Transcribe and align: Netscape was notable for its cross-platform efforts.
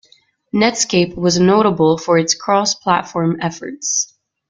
Netscape 0.51 1.15
was 1.15 1.39
notable 1.39 1.95
for 1.95 2.17
its 2.17 2.33
cross-platform 2.33 3.37
efforts. 3.39 4.11